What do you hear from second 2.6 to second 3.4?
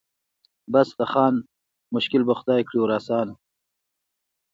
کړي ور آسانه